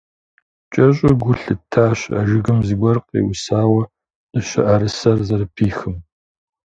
КӀэщӀу 0.73 1.13
гу 1.21 1.33
лъыттащ 1.41 1.99
а 2.17 2.19
жыгым 2.29 2.59
зыгуэр 2.67 2.97
къеуэсауэ 3.07 3.83
дыщэӀэрысэр 4.31 5.19
зэрыпихым. 5.27 5.95